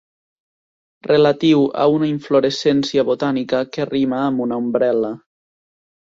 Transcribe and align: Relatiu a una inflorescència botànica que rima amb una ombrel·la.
Relatiu 1.07 1.59
a 1.83 1.83
una 1.97 2.07
inflorescència 2.11 3.03
botànica 3.09 3.59
que 3.77 3.85
rima 3.89 4.23
amb 4.31 4.45
una 4.47 4.57
ombrel·la. 4.63 5.13